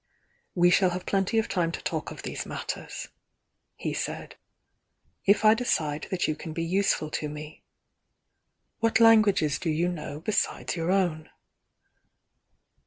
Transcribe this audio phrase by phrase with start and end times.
[0.55, 3.09] "We shall have plenty of time to talk of these matters,"
[3.75, 4.35] he said—
[5.25, 7.61] "if I decide that you can be use ful to me.
[8.79, 11.29] What languages do you know besides your own?"